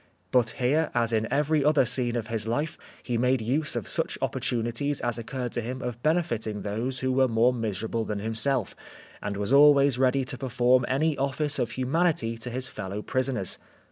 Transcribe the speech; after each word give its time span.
But 0.31 0.49
here, 0.57 0.89
as 0.95 1.13
in 1.13 1.31
every 1.31 1.63
other 1.63 1.85
scene 1.85 2.15
of 2.15 2.25
his 2.25 2.47
life, 2.47 2.75
he 3.03 3.19
made 3.19 3.39
use 3.39 3.75
of 3.75 3.87
such 3.87 4.17
opportunities 4.19 4.99
as 4.99 5.19
oc 5.19 5.27
curred 5.27 5.51
to 5.51 5.61
him 5.61 5.83
of 5.83 6.01
benefiting 6.01 6.63
those 6.63 7.01
who 7.01 7.11
were 7.13 7.27
more 7.27 7.53
miserable 7.53 8.03
than 8.03 8.17
himself, 8.17 8.75
and 9.21 9.37
was 9.37 9.53
always 9.53 9.99
ready 9.99 10.25
to 10.25 10.39
perform 10.39 10.85
any 10.87 11.15
office 11.19 11.59
of 11.59 11.69
humanity 11.73 12.35
to 12.39 12.49
his 12.49 12.67
fellow 12.67 13.03
prisoners." 13.03 13.59